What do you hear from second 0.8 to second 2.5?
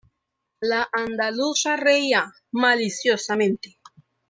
andaluza reía